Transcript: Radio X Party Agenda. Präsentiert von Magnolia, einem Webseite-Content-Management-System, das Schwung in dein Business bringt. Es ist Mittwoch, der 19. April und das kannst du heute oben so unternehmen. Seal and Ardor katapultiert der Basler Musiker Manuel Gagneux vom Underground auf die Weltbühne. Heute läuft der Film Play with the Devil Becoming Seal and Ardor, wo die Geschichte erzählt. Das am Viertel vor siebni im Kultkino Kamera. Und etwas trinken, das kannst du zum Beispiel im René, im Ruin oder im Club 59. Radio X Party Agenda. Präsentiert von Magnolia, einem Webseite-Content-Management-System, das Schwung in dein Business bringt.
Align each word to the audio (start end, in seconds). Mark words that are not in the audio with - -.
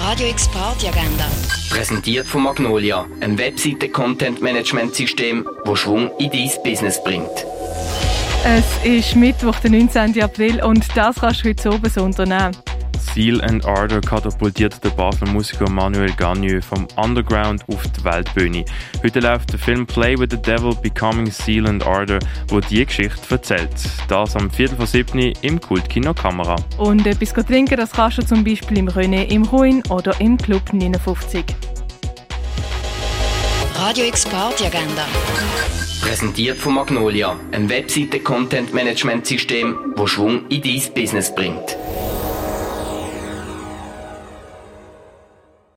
Radio 0.00 0.28
X 0.28 0.48
Party 0.48 0.88
Agenda. 0.88 1.26
Präsentiert 1.68 2.26
von 2.26 2.44
Magnolia, 2.44 3.06
einem 3.20 3.36
Webseite-Content-Management-System, 3.36 5.46
das 5.66 5.78
Schwung 5.78 6.10
in 6.18 6.30
dein 6.30 6.50
Business 6.64 7.04
bringt. 7.04 7.28
Es 8.42 8.64
ist 8.82 9.14
Mittwoch, 9.14 9.56
der 9.56 9.72
19. 9.72 10.22
April 10.22 10.64
und 10.64 10.86
das 10.96 11.16
kannst 11.16 11.44
du 11.44 11.50
heute 11.50 11.70
oben 11.70 11.90
so 11.90 12.02
unternehmen. 12.02 12.56
Seal 13.14 13.40
and 13.42 13.64
Ardor 13.64 14.00
katapultiert 14.00 14.82
der 14.84 14.90
Basler 14.90 15.28
Musiker 15.30 15.68
Manuel 15.68 16.12
Gagneux 16.12 16.64
vom 16.64 16.86
Underground 16.96 17.64
auf 17.68 17.82
die 17.82 18.04
Weltbühne. 18.04 18.64
Heute 19.02 19.18
läuft 19.18 19.52
der 19.52 19.58
Film 19.58 19.84
Play 19.84 20.16
with 20.16 20.28
the 20.30 20.40
Devil 20.40 20.76
Becoming 20.80 21.28
Seal 21.30 21.66
and 21.66 21.84
Ardor, 21.84 22.20
wo 22.48 22.60
die 22.60 22.86
Geschichte 22.86 23.18
erzählt. 23.28 23.70
Das 24.06 24.36
am 24.36 24.48
Viertel 24.48 24.76
vor 24.76 24.86
siebni 24.86 25.32
im 25.42 25.60
Kultkino 25.60 26.14
Kamera. 26.14 26.54
Und 26.78 27.04
etwas 27.04 27.32
trinken, 27.44 27.76
das 27.76 27.90
kannst 27.90 28.18
du 28.18 28.22
zum 28.22 28.44
Beispiel 28.44 28.78
im 28.78 28.88
René, 28.88 29.28
im 29.28 29.42
Ruin 29.42 29.82
oder 29.88 30.18
im 30.20 30.38
Club 30.38 30.72
59. 30.72 31.44
Radio 33.74 34.04
X 34.04 34.24
Party 34.26 34.66
Agenda. 34.66 35.08
Präsentiert 36.00 36.58
von 36.58 36.74
Magnolia, 36.74 37.34
einem 37.50 37.68
Webseite-Content-Management-System, 37.68 39.94
das 39.96 40.10
Schwung 40.10 40.46
in 40.48 40.62
dein 40.62 40.80
Business 40.94 41.34
bringt. 41.34 41.76